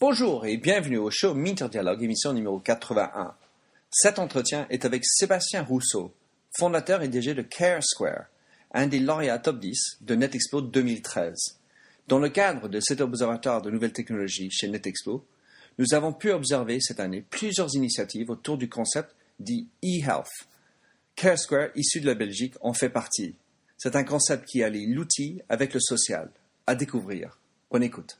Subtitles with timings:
[0.00, 3.34] Bonjour et bienvenue au show Minter Dialogue, émission numéro 81.
[3.90, 6.14] Cet entretien est avec Sébastien Rousseau,
[6.58, 8.24] fondateur et DG de Care Square,
[8.72, 11.58] un des lauréats top 10 de NetExpo 2013.
[12.08, 15.22] Dans le cadre de cet observatoire de nouvelles technologies chez NetExpo,
[15.78, 20.48] nous avons pu observer cette année plusieurs initiatives autour du concept dit e-health.
[21.14, 23.34] Care Square, issu de la Belgique, en fait partie.
[23.76, 26.30] C'est un concept qui allie l'outil avec le social.
[26.66, 27.38] À découvrir.
[27.70, 28.19] Bonne écoute.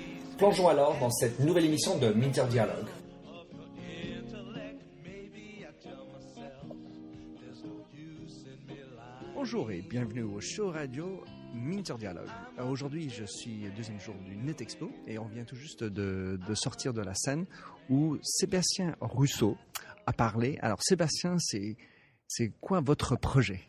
[0.41, 2.87] Plongeons alors dans cette nouvelle émission de Minter Dialogue.
[9.35, 12.27] Bonjour et bienvenue au show radio Minter Dialogue.
[12.57, 16.39] Alors Aujourd'hui, je suis deuxième jour du Net Expo et on vient tout juste de,
[16.47, 17.45] de sortir de la scène
[17.91, 19.57] où Sébastien Rousseau
[20.07, 20.57] a parlé.
[20.63, 21.77] Alors Sébastien, c'est
[22.27, 23.61] c'est quoi votre projet?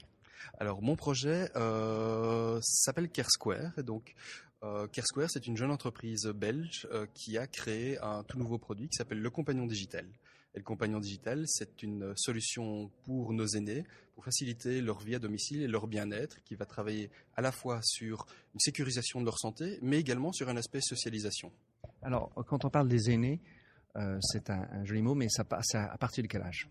[0.58, 3.72] Alors mon projet euh, s'appelle Care Square.
[3.78, 4.14] Et donc
[4.62, 8.58] euh, Care Square, c'est une jeune entreprise belge euh, qui a créé un tout nouveau
[8.58, 10.06] produit qui s'appelle le Compagnon Digital.
[10.54, 15.18] Et le Compagnon Digital, c'est une solution pour nos aînés pour faciliter leur vie à
[15.18, 19.38] domicile et leur bien-être, qui va travailler à la fois sur une sécurisation de leur
[19.38, 21.50] santé, mais également sur un aspect socialisation.
[22.02, 23.40] Alors, quand on parle des aînés,
[23.96, 26.68] euh, c'est un, joli mot, mais ça passe à partir de quel âge?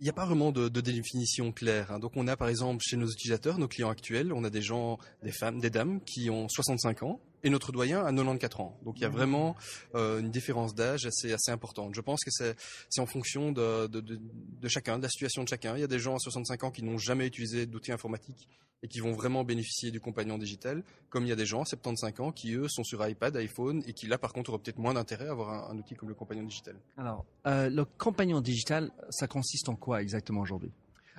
[0.00, 1.92] Il n'y a pas vraiment de, définition claire.
[1.92, 1.98] Hein.
[1.98, 4.98] Donc on a par exemple chez nos utilisateurs, nos clients actuels, on a des gens,
[5.22, 8.76] des femmes, des dames qui ont 65 ans et notre doyen a 94 ans.
[8.84, 9.54] Donc il y a vraiment
[9.94, 11.94] euh, une différence d'âge assez, assez importante.
[11.94, 15.48] Je pense que c'est en fonction de, de, de, de, chacun, de la situation de
[15.48, 15.76] chacun.
[15.76, 18.48] Il y a des gens à 65 ans qui n'ont jamais utilisé d'outils informatiques
[18.82, 21.64] et qui vont vraiment bénéficier du compagnon digital, comme il y a des gens à
[21.64, 24.78] 75 ans qui, eux, sont sur iPad, iPhone et qui, là, par contre, auraient peut-être
[24.78, 26.76] moins d'intérêt à avoir un, un, outil comme le compagnon digital.
[26.98, 30.70] Alors, euh, le compagnon digital, ça consiste en quoi exactement aujourd'hui?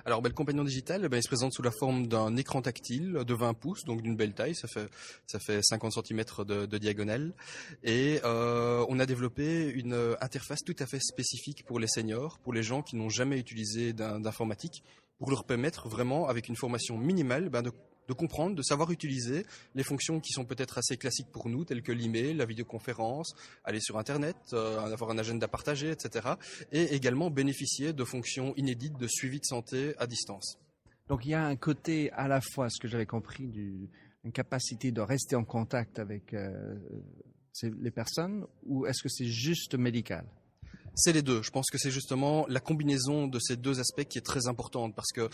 [0.06, 3.24] Alors, ben, le compagnon digital, ben, il se présente sous la forme d'un écran tactile
[3.26, 4.88] de 20 pouces, donc d'une belle taille, ça fait,
[5.26, 7.34] ça fait 50 cm de, diagonale.
[7.82, 12.52] Et euh, on a développé une interface tout à fait spécifique pour les seniors, pour
[12.52, 14.84] les gens qui n'ont jamais utilisé d'informatique,
[15.18, 17.72] pour leur permettre vraiment, avec une formation minimale, ben, de
[18.08, 21.82] de comprendre, de savoir utiliser les fonctions qui sont peut-être assez classiques pour nous, telles
[21.82, 23.34] que l'email, la vidéoconférence,
[23.64, 26.28] aller sur Internet, euh, avoir un agenda partagé, etc.
[26.72, 30.58] Et également bénéficier de fonctions inédites de suivi de santé à distance.
[31.08, 33.88] Donc il y a un côté à la fois, ce que j'avais compris, du,
[34.24, 36.74] une capacité de rester en contact avec euh,
[37.62, 40.26] les personnes, ou est-ce que c'est juste médical?
[40.96, 41.42] C'est les deux.
[41.42, 44.94] Je pense que c'est justement la combinaison de ces deux aspects qui est très importante
[44.94, 45.28] parce que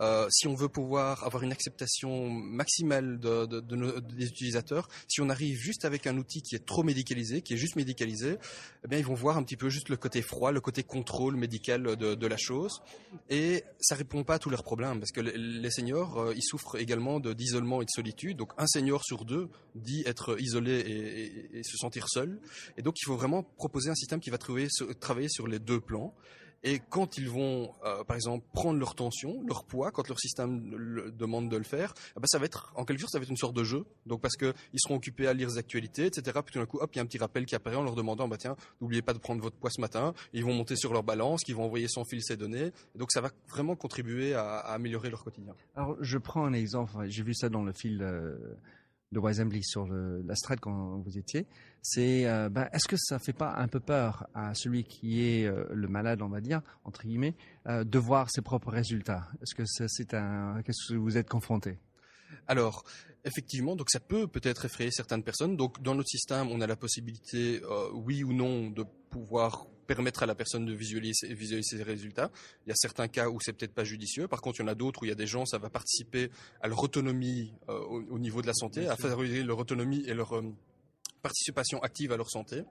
[0.00, 4.88] euh, si on veut pouvoir avoir une acceptation maximale de, de, de nos, des utilisateurs,
[5.08, 8.38] si on arrive juste avec un outil qui est trop médicalisé, qui est juste médicalisé,
[8.84, 11.36] eh bien ils vont voir un petit peu juste le côté froid, le côté contrôle
[11.36, 12.80] médical de, de la chose,
[13.28, 16.42] et ça répond pas à tous leurs problèmes parce que les, les seniors euh, ils
[16.42, 18.36] souffrent également d'isolement et de solitude.
[18.36, 22.40] Donc un senior sur deux dit être isolé et, et, et se sentir seul,
[22.76, 24.68] et donc il faut vraiment proposer un système qui va trouver
[25.08, 26.14] travailler sur les deux plans.
[26.64, 31.12] Et quand ils vont, euh, par exemple, prendre leur tension, leur poids, quand leur système
[31.16, 33.30] demande de le faire, eh ben ça va être, en quelque sorte, ça va être
[33.30, 33.84] une sorte de jeu.
[34.06, 36.36] Donc parce que ils seront occupés à lire les actualités, etc.
[36.44, 37.94] Puis tout d'un coup, hop, il y a un petit rappel qui apparaît en leur
[37.94, 40.12] demandant, bah tiens, n'oubliez pas de prendre votre poids ce matin.
[40.32, 42.72] Ils vont monter sur leur balance, qui vont envoyer sans fil ces données.
[42.96, 45.54] Donc ça va vraiment contribuer à, à, améliorer leur quotidien.
[45.76, 46.92] Alors je prends un exemple.
[47.06, 48.02] J'ai vu ça dans le fil.
[48.02, 48.36] Euh
[49.12, 51.46] de Weisembly sur la strade quand vous étiez,
[51.82, 55.64] c'est ben, est-ce que ça fait pas un peu peur à celui qui est euh,
[55.72, 57.34] le malade, on va dire entre guillemets,
[57.66, 59.28] euh, de voir ses propres résultats?
[59.42, 61.78] Est-ce que c'est un qu'est-ce que vous êtes confronté?
[62.46, 62.84] Alors,
[63.24, 65.56] effectivement, donc ça peut peut-être effrayer certaines personnes.
[65.56, 67.62] Donc, dans notre système, on a la possibilité,
[67.94, 72.30] oui ou non, de pouvoir permettre à la personne de visualiser, visualiser ses résultats.
[72.66, 74.28] Il y a certains cas où c'est peut-être pas judicieux.
[74.28, 75.70] Par contre, il y en a d'autres où il y a des gens, ça va
[75.70, 76.30] participer
[76.60, 80.04] à leur autonomie euh, au, au, niveau de la santé, Bien à favoriser leur autonomie
[80.06, 80.44] et leur euh,
[81.22, 82.62] participation active à leur santé.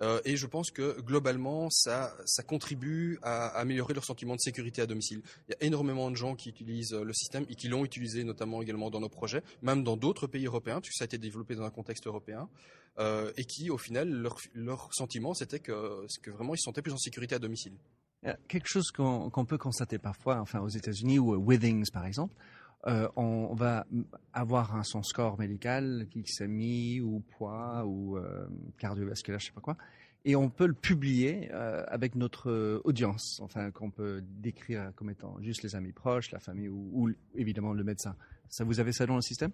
[0.00, 4.40] Euh, et je pense que globalement, ça, ça contribue à, à, améliorer leur sentiment de
[4.40, 5.20] sécurité à domicile.
[5.48, 8.62] Il y a énormément de gens qui utilisent le système et qui l'ont utilisé notamment
[8.62, 11.64] également dans nos projets, même dans d'autres pays européens, puisque ça a été développé dans
[11.64, 12.48] un contexte européen,
[12.98, 16.82] euh, et qui, au final, leur, leur sentiment, c'était que, que vraiment ils se sentaient
[16.82, 17.74] plus en sécurité à domicile.
[18.46, 22.36] Quelque chose qu'on qu peut constater parfois, enfin aux États-Unis ou Withings par exemple,
[22.86, 23.84] euh, on va
[24.32, 28.46] avoir un, son score médical, glycémie ou poids ou euh,
[28.78, 29.76] cardiovasculaire, je sais pas quoi,
[30.24, 35.36] et on peut le publier euh, avec notre audience, enfin qu'on peut décrire comme étant
[35.40, 38.14] juste les amis proches, la famille ou, ou évidemment le médecin.
[38.48, 39.50] Ça, vous avez ça dans le système?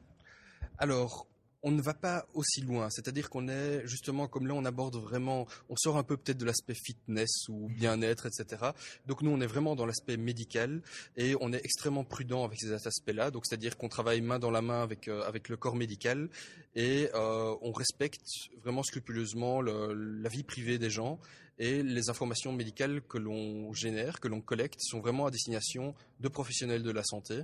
[0.76, 1.26] Alors,
[1.62, 2.88] on ne va pas aussi loin.
[2.90, 6.44] C'est-à-dire qu'on est justement comme là, on aborde vraiment, on sort un peu peut-être de
[6.44, 8.70] l'aspect fitness ou bien-être, etc.
[9.06, 10.82] Donc nous, on est vraiment dans l'aspect médical
[11.16, 13.31] et on est extrêmement prudent avec ces aspects-là.
[13.31, 16.28] Donc c'est-à-dire qu'on travaille main dans la main avec euh, avec le corps médical
[16.75, 18.26] et euh, on respecte
[18.62, 21.19] vraiment scrupuleusement la vie privée des gens
[21.58, 26.28] et les informations médicales que l'on génère, que l'on collecte, sont vraiment à destination de
[26.28, 27.43] professionnels de la santé.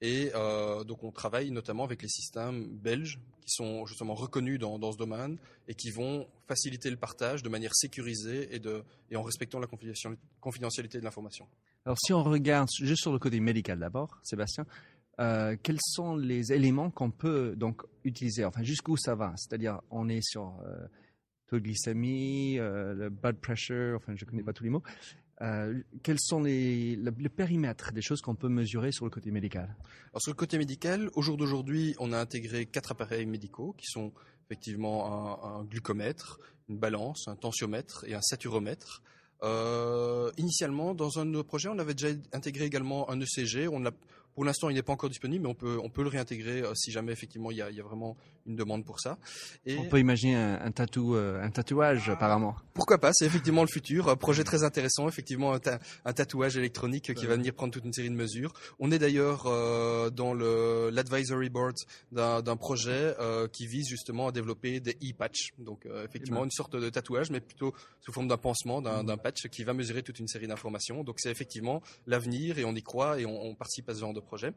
[0.00, 4.78] Et euh, donc on travaille notamment avec les systèmes belges qui sont justement reconnus dans,
[4.78, 5.38] dans, ce domaine
[5.68, 9.66] et qui vont faciliter le partage de manière sécurisée et, de, et en respectant la
[10.40, 11.46] confidentialité de l'information.
[11.86, 14.66] Alors si on regarde juste sur le côté médical d'abord, Sébastien,
[15.20, 18.44] euh, quels sont les éléments qu'on peut donc utiliser?
[18.44, 19.32] Enfin, jusqu'où ça va?
[19.36, 20.86] C'est-à-dire, on est sur euh,
[21.46, 24.82] taux de glycémie, euh, le blood pressure, enfin, je ne connais pas tous les mots.
[25.42, 29.76] Euh, quels sont les, le, périmètre des choses qu'on peut mesurer sur le côté médical?
[30.12, 33.86] Alors sur le côté médical, au jour d'aujourd'hui, on a intégré quatre appareils médicaux qui
[33.86, 34.12] sont
[34.46, 36.38] effectivement un, un glucomètre,
[36.68, 39.02] une balance, un tensiomètre et un saturomètre.
[39.42, 43.68] Euh, initialement, dans un de nos projets, on avait déjà intégré également un ECG.
[43.68, 43.84] On
[44.34, 46.74] pour l'instant, il n'est pas encore disponible, mais on peut, on peut le réintégrer euh,
[46.74, 48.16] si jamais effectivement il y a, il y a vraiment
[48.46, 49.18] une demande pour ça.
[49.64, 52.56] Et on peut imaginer un, un, tatou, euh, un tatouage apparemment.
[52.74, 54.08] Pourquoi pas C'est effectivement le futur.
[54.08, 55.60] Un projet très intéressant, effectivement un,
[56.04, 58.52] un tatouage électronique qui va venir prendre toute une série de mesures.
[58.78, 61.76] On est d'ailleurs euh, dans le l'advisory board
[62.12, 65.52] d'un projet euh, qui vise justement à développer des e-patch.
[65.58, 69.18] Donc euh, effectivement une sorte de tatouage, mais plutôt sous forme d'un pansement, d'un mmh.
[69.18, 71.04] patch qui va mesurer toute une série d'informations.
[71.04, 74.12] Donc c'est effectivement l'avenir et on y croit et on, on participe à ce genre
[74.12, 74.52] de projet.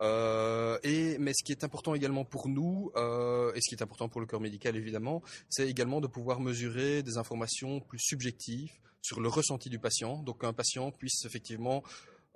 [0.00, 3.82] Euh, et mais ce qui est important également pour nous euh, et ce qui est
[3.82, 8.70] important pour le corps médical évidemment, c'est également de pouvoir mesurer des informations plus subjectives
[9.02, 10.22] sur le ressenti du patient.
[10.22, 11.82] Donc qu'un patient puisse effectivement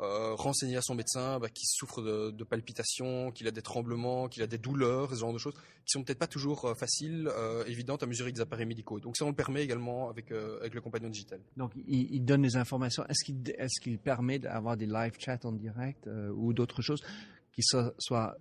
[0.03, 4.43] euh, renseigner à son médecin bah, qu'il souffre de, palpitations, qu'il a des tremblements, qu'il
[4.43, 7.65] a des douleurs, ce genre de choses qui sont peut-être pas toujours euh, faciles, euh,
[7.67, 8.99] évidentes à mesurer avec des appareils médicaux.
[9.01, 11.41] Donc ça on le permet également avec avec le compagnon digital.
[11.57, 13.05] Donc il, donne des informations.
[13.09, 17.03] Est-ce qu'il permet d'avoir des live chats en direct ou d'autres choses?
[17.53, 18.39] Qui soit,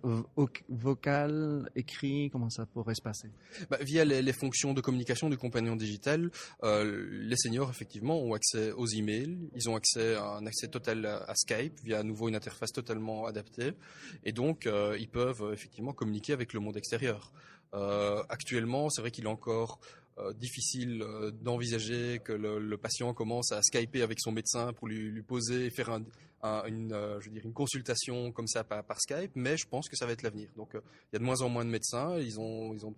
[0.68, 3.28] vocal, écrit, comment ça pourrait se passer?
[3.70, 6.30] Bah, Via les, les, fonctions de communication du compagnon digital,
[6.62, 11.04] euh, les seniors effectivement ont accès aux emails, ils ont accès à un accès total
[11.04, 13.72] à Skype via à nouveau une interface totalement adaptée,
[14.24, 17.32] et donc euh, ils peuvent effectivement communiquer avec le monde extérieur.
[17.74, 19.80] Euh, actuellement, c'est vrai qu'il est encore
[20.22, 25.22] euh, difficile euh, d'envisager que le, patient commence à skyper avec son médecin pour lui,
[25.22, 26.02] poser et faire un,
[26.42, 29.88] un, une, euh, je veux dire, une consultation comme ça par, Skype, mais je pense
[29.88, 30.48] que ça va être l'avenir.
[30.56, 32.94] Donc il y a de moins en moins de médecins, ils ont, ils ont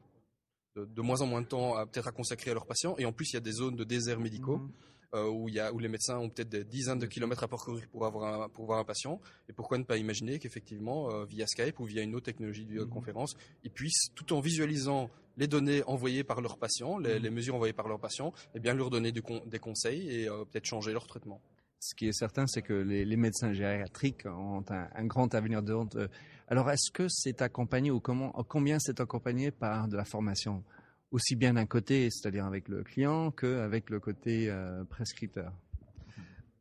[0.77, 3.05] de, de moins en moins de temps à peut-être à consacrer à leurs patients, et
[3.05, 4.59] en plus il y a des zones de déserts médicaux.
[4.59, 4.73] Mmh
[5.15, 7.49] euh, où, il y a, où les médecins ont peut-être des dizaines de kilomètres à
[7.49, 9.21] parcourir pour, avoir un, pour voir un patient.
[9.49, 12.71] Et pourquoi ne pas imaginer qu'effectivement, euh, via Skype ou via une autre technologie de
[12.71, 17.55] vidéoconférence, ils puissent, tout en visualisant les données envoyées par leurs patients, les, les mesures
[17.55, 20.67] envoyées par leurs patients, eh bien leur donner du con, des conseils et euh, peut-être
[20.67, 21.41] changer leur traitement.
[21.81, 25.63] Ce qui est certain, c'est que les, les, médecins gériatriques ont un, un grand avenir
[25.63, 26.09] devant eux.
[26.49, 30.65] Alors, est-ce que c'est accompagné ou comment, combien c'est accompagné par de la formation?
[31.15, 35.53] Aussi bien d'un côté, c'est-à-dire avec le client, qu'avec le côté euh, prescripteur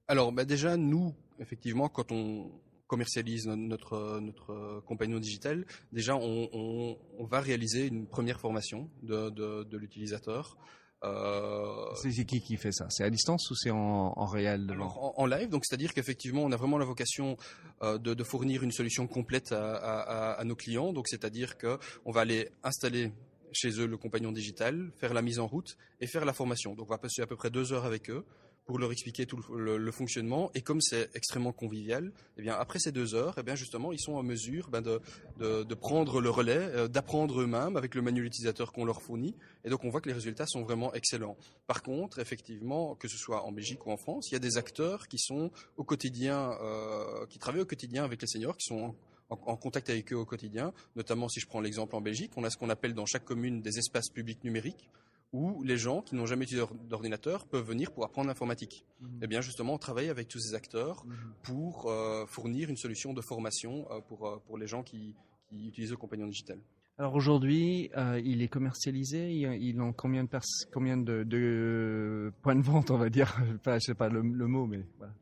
[0.07, 2.51] Alors, bah déjà, nous, effectivement, quand on
[2.85, 9.31] commercialise notre, notre compagnon digital, déjà, on, on, on, va réaliser une première formation de,
[9.31, 10.55] de, de l'utilisateur.
[11.03, 11.89] Euh...
[11.95, 12.85] C'est qui qui fait ça?
[12.91, 16.43] C'est à distance ou c'est en, en, réel Alors, en, en, live, donc c'est-à-dire qu'effectivement,
[16.43, 17.37] on a vraiment la vocation
[17.81, 20.93] euh, de, de, fournir une solution complète à, à, à nos clients.
[20.93, 23.11] Donc, c'est-à-dire que on va aller installer
[23.55, 26.75] chez eux le compagnon digital, faire la mise en route et faire la formation.
[26.75, 28.25] Donc on va passer à peu près deux heures avec eux
[28.65, 30.49] pour leur expliquer tout le, fonctionnement.
[30.55, 33.99] Et comme c'est extrêmement convivial, eh bien après ces deux heures, eh bien justement ils
[33.99, 35.01] sont en mesure ben, de,
[35.37, 39.35] de, de, prendre le relais, euh, d'apprendre eux-mêmes avec le manuel utilisateur qu'on leur fournit.
[39.65, 41.37] Et donc on voit que les résultats sont vraiment excellents.
[41.67, 44.57] Par contre, effectivement, que ce soit en Belgique ou en France, il y a des
[44.57, 48.95] acteurs qui sont au quotidien, euh, qui travaillent au quotidien avec les seniors, qui sont
[49.29, 50.73] en, en, contact avec eux au quotidien.
[50.95, 53.61] Notamment, si je prends l'exemple en Belgique, on a ce qu'on appelle dans chaque commune
[53.61, 54.89] des espaces publics numériques
[55.33, 58.85] où les gens qui n'ont jamais utilisé d'ordinateur peuvent venir pour apprendre l'informatique.
[59.01, 59.05] Mmh.
[59.05, 61.13] Et eh bien justement, on travaille avec tous ces acteurs mmh.
[61.41, 65.15] pour euh, fournir une solution de formation euh, pour, euh, pour les gens qui,
[65.49, 66.59] qui, utilisent le compagnon digital.
[66.99, 69.33] Alors aujourd'hui, euh, il est commercialisé.
[69.33, 70.29] Il, il en combien de
[70.71, 73.35] combien de, de, points de vente, on va dire?
[73.65, 75.13] je sais pas le, le mot, mais voilà.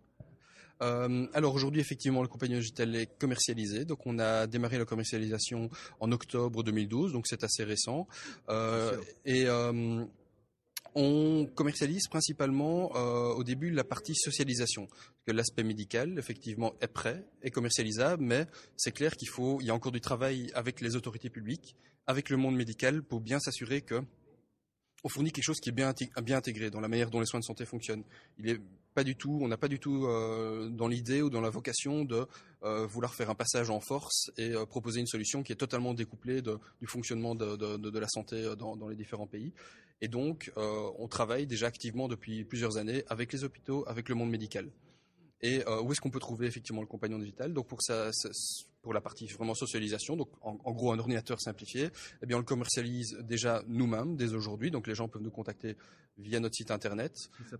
[0.81, 3.85] Euh, alors aujourd'hui, effectivement, le compagnon digital est commercialisé.
[3.85, 5.69] Donc on a démarré la commercialisation
[5.99, 8.07] en octobre 2012, donc c'est assez récent.
[8.49, 10.05] Euh, et euh,
[10.95, 14.87] on commercialise principalement euh, au début la partie socialisation,
[15.25, 18.45] que l'aspect médical effectivement est prêt, est commercialisable, mais
[18.75, 21.75] c'est clair qu'il faut, il y a encore du travail avec les autorités publiques,
[22.07, 24.01] avec le monde médical pour bien s'assurer que
[25.03, 25.93] on fournit quelque chose qui est bien,
[26.35, 28.03] intégré dans la manière dont les soins de santé fonctionnent.
[28.37, 28.59] Il est
[28.93, 32.03] pas du tout, on n'a pas du tout euh, dans l'idée ou dans la vocation
[32.03, 32.27] de
[32.63, 35.93] euh, vouloir faire un passage en force et euh, proposer une solution qui est totalement
[35.93, 39.53] découplée du fonctionnement de, la santé dans, dans, les différents pays.
[40.01, 44.31] Et donc, on travaille déjà activement depuis plusieurs années avec les hôpitaux, avec le monde
[44.31, 44.67] médical.
[45.41, 47.53] Et où est-ce qu'on peut trouver effectivement le compagnon digital?
[47.53, 48.11] Donc pour ça,
[48.81, 51.89] pour la partie vraiment socialisation, donc en, en, gros un ordinateur simplifié,
[52.21, 54.71] eh bien on le commercialise déjà nous-mêmes dès aujourd'hui.
[54.71, 55.77] Donc les gens peuvent nous contacter
[56.17, 57.13] via notre site internet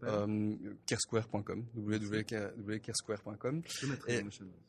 [0.04, 3.62] euh, kersquare.com, www.kersquare.com.
[4.08, 4.22] Et,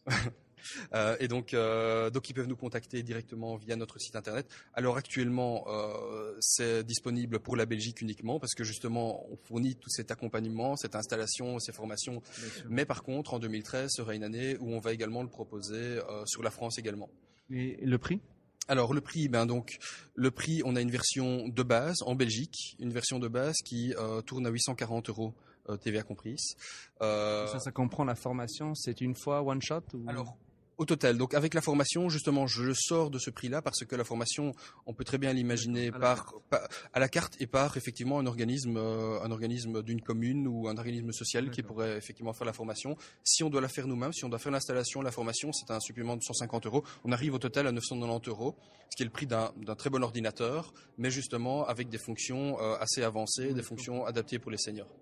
[0.94, 4.46] euh, et donc, euh, donc ils peuvent nous contacter directement via notre site internet.
[4.74, 9.90] Alors actuellement, euh, c'est disponible pour la Belgique uniquement parce que justement, on fournit tout
[9.90, 12.22] cet accompagnement, cette installation, ces formations.
[12.68, 16.42] Mais par contre, en 2013 sera une année où on va également le proposer sur
[16.42, 17.10] la France également.
[17.50, 18.20] Et le prix?
[18.68, 19.78] Alors le prix, ben donc
[20.14, 23.92] le prix, on a une version de base en Belgique, une version de base qui
[24.26, 25.34] tourne à 840 euros
[25.80, 26.56] TVA comprise.
[27.00, 30.08] Euh, ça, ça comprend la formation, c'est une fois one shot ou...
[30.08, 30.36] Alors
[30.78, 31.18] au total.
[31.18, 34.52] Donc avec la formation, justement, je sors de ce prix-là parce que la formation,
[34.86, 36.60] on peut très bien l'imaginer par, par,
[36.92, 40.76] à la carte et par effectivement un organisme, euh, un organisme d'une commune ou un
[40.76, 42.96] organisme social qui pourrait effectivement faire la formation.
[43.24, 45.80] Si on doit la faire nous-mêmes, si on doit faire l'installation, la formation, c'est un
[45.80, 46.84] supplément de 150 euros.
[47.04, 48.56] On arrive au total à 990 euros,
[48.90, 52.76] ce qui est le prix d'un très bon ordinateur, mais justement avec des fonctions euh,
[52.80, 54.94] assez avancées, des fonctions adaptées pour les seniors.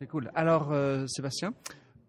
[0.00, 0.32] C'est cool.
[0.34, 1.54] Alors, euh, Sébastien,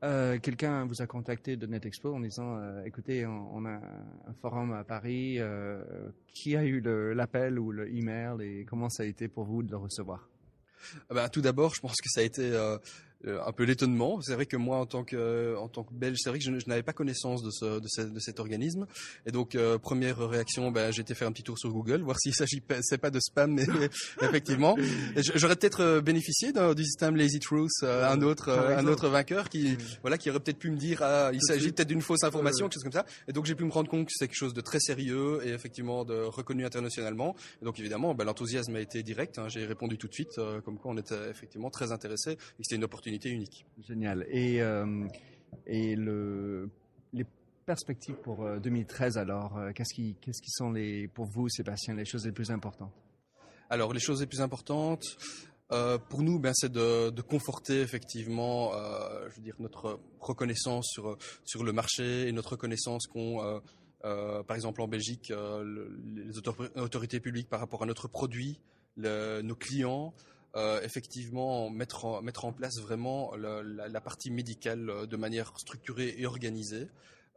[0.03, 3.79] euh, quelqu'un vous a contacté de NetExpo en disant euh, écoutez, on, a
[4.27, 5.37] un forum à Paris.
[5.39, 5.81] Euh,
[6.27, 6.81] qui a eu
[7.13, 10.27] l'appel ou le email et comment ça a été pour vous de le recevoir?
[11.09, 12.51] Ah ben, Tout d'abord, je pense que ça a été
[13.25, 14.21] un peu l'étonnement.
[14.21, 16.59] C'est vrai que moi, en tant que en tant que Belge, c'est vrai que je,
[16.59, 18.85] je n'avais pas connaissance de ce, de, ce, de cet organisme.
[19.25, 22.19] Et donc euh, première réaction, ben, j'ai été faire un petit tour sur Google, voir
[22.19, 23.65] s'il s'agit pas, c'est pas de spam, mais
[24.21, 24.75] effectivement,
[25.35, 29.77] j'aurais peut-être euh, bénéficié du système Lazy Truth, euh, un autre un autre vainqueur qui
[30.01, 32.75] voilà qui aurait peut-être pu me dire ah, il s'agit peut-être d'une fausse information, quelque
[32.75, 33.05] chose comme ça.
[33.27, 35.49] Et donc j'ai pu me rendre compte que c'est quelque chose de très sérieux et
[35.49, 37.35] effectivement de reconnu internationalement.
[37.61, 39.39] Et donc évidemment, ben, l'enthousiasme a été direct.
[39.39, 39.47] Hein.
[39.49, 42.83] J'ai répondu tout de suite, comme quoi on était effectivement très intéressé et c'était une
[42.83, 43.65] opportunité unique.
[43.87, 44.25] Génial.
[44.29, 45.07] Et, euh,
[45.65, 46.69] et le,
[47.13, 47.25] les
[47.65, 51.95] perspectives pour 2013 euh, alors, euh, qu'est-ce qui, qu'est-ce qui sont les, pour vous, Sébastien,
[51.95, 52.93] les choses les plus importantes?
[53.69, 55.03] Alors, les choses les plus importantes,
[55.71, 60.87] euh, pour nous, ben, c'est de, de, conforter effectivement, euh, je veux dire, notre reconnaissance
[60.91, 63.61] sur sur le marché et notre reconnaissance qu'on,
[64.05, 68.59] euh, par exemple en Belgique, le, les autorités publiques par rapport à notre produit,
[68.97, 70.13] le, nos clients,
[70.55, 76.13] euh, effectivement mettre en, mettre en place vraiment la, partie médicale euh, de manière structurée
[76.15, 76.89] et organisée.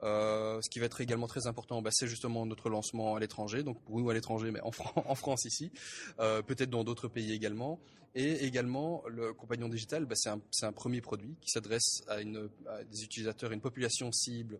[0.02, 3.62] Euh, ce qui va être également très important, bah, c'est justement notre lancement à l'étranger,
[3.62, 5.72] donc pour nous à l'étranger, mais en, Fran en, France ici,
[6.18, 7.80] peut-être dans d'autres pays également.
[8.14, 13.02] Et également, le compagnon digital, bah, c'est un, un, premier produit qui s'adresse à, des
[13.02, 14.58] utilisateurs, une population cible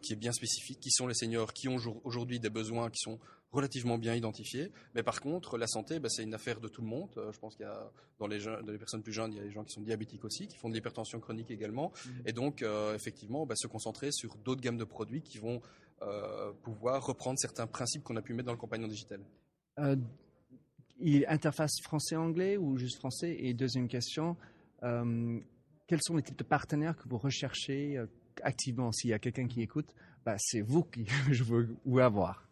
[0.00, 3.18] qui est bien spécifique, qui sont les seniors qui ont aujourd'hui des besoins qui sont
[3.52, 4.72] relativement bien identifiés.
[4.94, 7.10] Mais par contre, la santé, bah, c'est une affaire de tout le monde.
[7.16, 9.38] Euh, je pense qu'il y a dans les, jeunes, dans les personnes plus jeunes, il
[9.38, 11.90] y a des gens qui sont diabétiques aussi, qui font de l'hypertension chronique également.
[11.90, 12.10] Mmh.
[12.26, 15.60] Et donc, euh, effectivement, bah, se concentrer sur d'autres gammes de produits qui vont
[16.02, 19.20] euh, pouvoir reprendre certains principes qu'on a pu mettre dans le compagnon digital.
[19.80, 19.96] Euh,
[21.26, 23.36] interface français-anglais ou juste français?
[23.40, 24.36] Et deuxième question,
[24.80, 28.00] quels sont les types de partenaires que vous recherchez
[28.42, 29.94] activement, s'il y a quelqu'un qui écoute,
[30.24, 32.48] bah, c'est vous qui je veux avoir.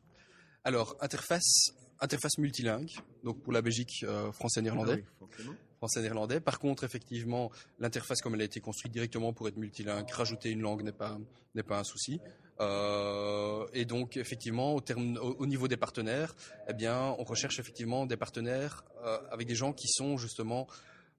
[0.64, 2.90] Alors, interface, interface multilingue,
[3.24, 5.04] donc pour la Belgique, euh, français-néerlandais.
[5.22, 5.44] Ah oui,
[5.78, 6.40] français-néerlandais.
[6.40, 10.60] Par contre, effectivement, l'interface comme elle a été construite directement pour être multilingue, rajouter une
[10.60, 11.18] langue n'est pas
[11.54, 12.20] n'est pas un souci.
[12.60, 16.36] Euh, et donc, effectivement, au, terme, au, au, niveau des partenaires,
[16.68, 20.66] eh bien, on recherche effectivement des partenaires euh, avec des gens qui sont justement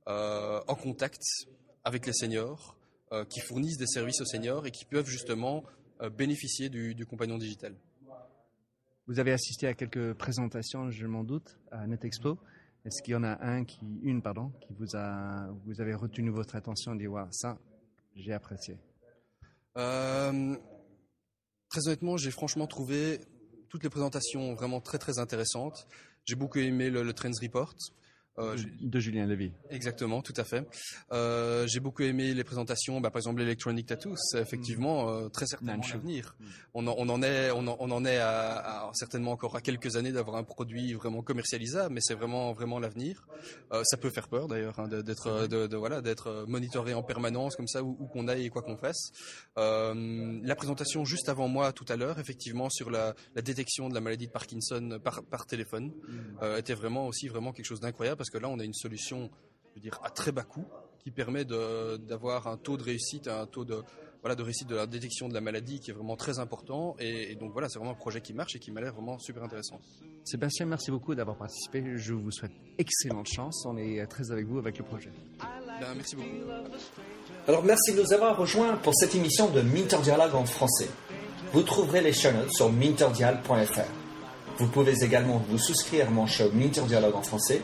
[0.08, 1.22] en contact
[1.84, 2.76] avec les seniors,
[3.30, 5.64] qui fournissent des services aux seniors et qui peuvent justement
[6.18, 7.76] bénéficier du, du, compagnon digital.
[9.12, 12.38] Vous avez assisté à quelques présentations, je m'en doute, à NetExpo.
[12.86, 13.66] Est-ce qu'il y en a un
[14.04, 17.58] une pardon, qui vous a, vous avez retenu votre attention et dit wow, ça,
[18.16, 18.78] j'ai apprécié.
[19.76, 20.56] Euh,
[21.68, 23.20] très honnêtement, j'ai franchement trouvé
[23.68, 25.90] toutes les présentations vraiment très très intéressantes.
[26.24, 27.76] J'ai beaucoup aimé le Trends Report.
[28.40, 29.52] Euh, de Julien Levy.
[29.70, 30.66] Exactement, tout à fait.
[31.12, 35.46] Euh, j'ai beaucoup aimé les présentations, bah, par exemple l'Electronic Tattoo, c'est effectivement euh, très
[35.46, 36.34] certainement l'avenir.
[36.40, 36.46] Mm.
[36.76, 40.46] On, on, en est, on en, est à, certainement encore à quelques années d'avoir un
[40.46, 43.28] produit vraiment commercialisable, mais c'est vraiment vraiment l'avenir.
[43.84, 47.84] Ça peut faire peur d'ailleurs hein, d'être de, voilà d'être monitoré en permanence comme ça
[47.84, 49.12] où, qu'on aille et quoi qu'on fasse.
[49.58, 54.02] La présentation juste avant moi tout à l'heure, effectivement sur la, la, détection de la
[54.02, 56.58] maladie de Parkinson par, par téléphone, mm.
[56.60, 59.32] était vraiment aussi vraiment quelque chose d'incroyable parce que là, on a une solution,
[59.72, 60.64] je veux dire, à très bas coût
[61.00, 63.82] qui permet d'avoir un taux de réussite, un taux de,
[64.22, 66.96] voilà, de réussite de la détection de la maladie qui est vraiment très important.
[67.00, 69.42] Et, donc voilà, c'est vraiment un projet qui marche et qui m'a l'air vraiment super
[69.42, 69.82] intéressant.
[70.24, 71.84] Sébastien, merci beaucoup d'avoir participé.
[71.96, 73.66] Je vous souhaite excellente chance.
[73.66, 75.10] On est très avec vous avec le projet.
[75.40, 76.30] Ben, merci beaucoup.
[77.48, 80.92] Alors merci de nous avoir rejoints pour cette émission de Minter Dialogue en français.
[81.54, 83.82] Vous trouverez les chaînes sur minterdial.fr.
[84.60, 87.64] Vous pouvez également vous souscrire à mon show Minter Dialogue en français